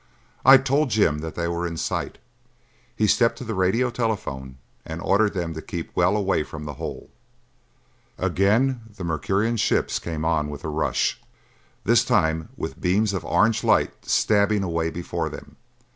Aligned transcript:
I 0.43 0.57
told 0.57 0.89
Jim 0.89 1.19
that 1.19 1.35
they 1.35 1.47
were 1.47 1.67
in 1.67 1.77
sight; 1.77 2.17
he 2.95 3.05
stepped 3.05 3.37
to 3.37 3.43
the 3.43 3.53
radio 3.53 3.91
telephone 3.91 4.57
and 4.83 4.99
ordered 4.99 5.35
them 5.35 5.53
to 5.53 5.61
keep 5.61 5.91
well 5.95 6.17
away 6.17 6.41
from 6.41 6.65
the 6.65 6.73
hole. 6.81 7.11
Again 8.17 8.81
the 8.97 9.03
Mercurian 9.03 9.57
ships 9.57 9.99
came 9.99 10.25
on 10.25 10.49
with 10.49 10.63
a 10.63 10.69
rush, 10.69 11.21
this 11.83 12.03
time 12.03 12.49
with 12.57 12.81
beams 12.81 13.13
of 13.13 13.23
orange 13.23 13.63
light 13.63 13.91
stabbing 14.07 14.63
a 14.63 14.69
way 14.71 14.89
before 14.89 15.29
them. 15.29 15.55